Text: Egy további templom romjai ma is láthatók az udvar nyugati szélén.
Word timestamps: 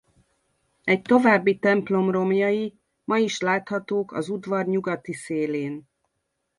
Egy 0.83 1.01
további 1.01 1.59
templom 1.59 2.11
romjai 2.11 2.79
ma 3.03 3.17
is 3.17 3.39
láthatók 3.39 4.11
az 4.11 4.29
udvar 4.29 4.65
nyugati 4.67 5.13
szélén. 5.13 5.87